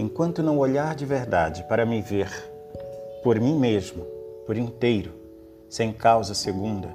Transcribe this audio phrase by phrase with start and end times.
[0.00, 2.30] enquanto não olhar de verdade para me ver,
[3.22, 4.04] por mim mesmo,
[4.46, 5.12] por inteiro,
[5.68, 6.88] sem causa segunda,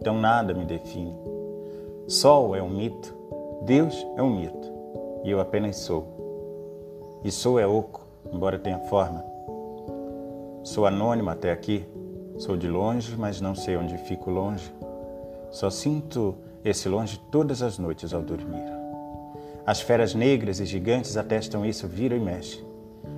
[0.00, 1.14] então nada me define.
[2.08, 3.14] Sol é um mito,
[3.62, 4.72] Deus é um mito,
[5.22, 7.20] e eu apenas sou.
[7.22, 9.24] E sou é oco, embora tenha forma.
[10.64, 11.84] Sou anônimo até aqui,
[12.36, 14.74] sou de longe, mas não sei onde fico longe.
[15.52, 18.73] Só sinto esse longe todas as noites ao dormir.
[19.66, 22.62] As feras negras e gigantes atestam isso, viram e mexem.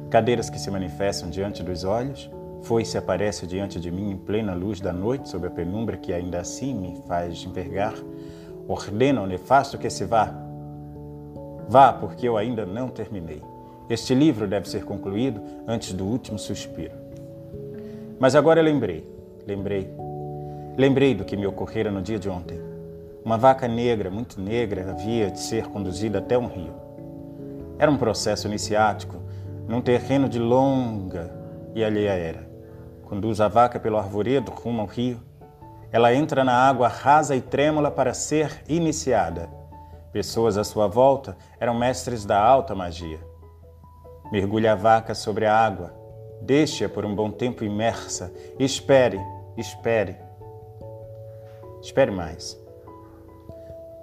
[0.08, 2.30] Cadeiras que se manifestam diante dos olhos,
[2.62, 6.38] foi-se aparece diante de mim em plena luz da noite, sob a penumbra que ainda
[6.38, 7.94] assim me faz envergar.
[8.68, 10.32] Ordena ao nefasto que se vá.
[11.68, 13.42] Vá, porque eu ainda não terminei.
[13.90, 16.94] Este livro deve ser concluído antes do último suspiro.
[18.20, 19.04] Mas agora lembrei,
[19.44, 19.90] lembrei,
[20.76, 22.75] lembrei do que me ocorrera no dia de ontem.
[23.26, 26.72] Uma vaca negra, muito negra, havia de ser conduzida até um rio.
[27.76, 29.20] Era um processo iniciático,
[29.66, 31.36] num terreno de longa
[31.74, 32.48] e alheia era.
[33.02, 35.20] Conduz a vaca pelo arvoredo rumo ao rio.
[35.90, 39.50] Ela entra na água rasa e trêmula para ser iniciada.
[40.12, 43.18] Pessoas à sua volta eram mestres da alta magia.
[44.30, 45.92] Mergulhe a vaca sobre a água,
[46.42, 49.20] deixe-a por um bom tempo imersa, espere,
[49.56, 50.14] espere.
[51.82, 52.64] Espere mais.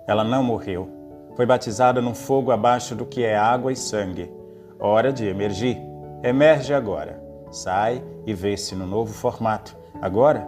[0.05, 0.89] Ela não morreu.
[1.35, 4.31] Foi batizada num fogo abaixo do que é água e sangue.
[4.79, 5.77] Hora de emergir.
[6.21, 7.21] Emerge agora.
[7.51, 9.75] Sai e vê-se no novo formato.
[10.01, 10.47] Agora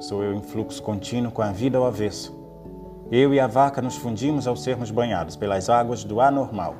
[0.00, 2.34] sou eu em fluxo contínuo com a vida ao avesso.
[3.10, 6.74] Eu e a vaca nos fundimos ao sermos banhados pelas águas do anormal.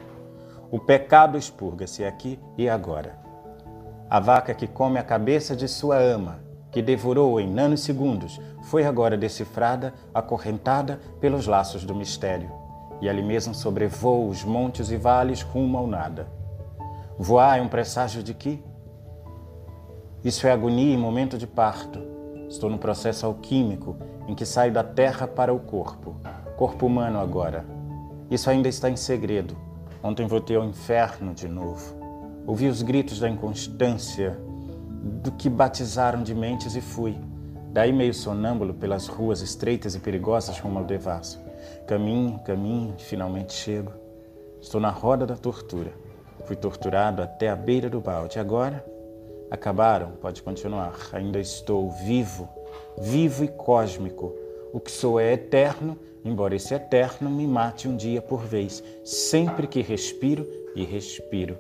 [0.71, 3.19] O pecado expurga-se aqui e agora.
[4.11, 6.44] A vaca que come a cabeça de sua ama
[6.75, 12.51] que devorou em nanosegundos, foi agora decifrada, acorrentada pelos laços do mistério,
[13.01, 16.27] e ali mesmo sobrevoa os montes e vales rumo ao nada.
[17.17, 18.61] Voar é um presságio de que?
[20.25, 22.03] Isso é agonia em momento de parto.
[22.49, 23.97] Estou no processo alquímico
[24.27, 26.17] em que saio da terra para o corpo,
[26.57, 27.65] corpo humano agora.
[28.29, 29.57] Isso ainda está em segredo.
[30.03, 31.95] Ontem voltei ao inferno de novo.
[32.45, 34.37] Ouvi os gritos da inconstância,
[35.05, 37.15] do que batizaram de mentes e fui.
[37.71, 41.41] Daí meio sonâmbulo pelas ruas estreitas e perigosas rumo ao devasso.
[41.87, 43.93] Caminho, caminho, finalmente chego.
[44.61, 45.93] Estou na roda da tortura.
[46.47, 48.39] Fui torturado até a beira do balde.
[48.39, 48.85] Agora,
[49.51, 50.95] acabaram, pode continuar.
[51.13, 52.49] Ainda estou vivo,
[52.99, 54.35] vivo e cósmico.
[54.73, 59.67] O que sou é eterno, embora esse eterno me mate um dia por vez, sempre
[59.67, 61.59] que respiro e respiro.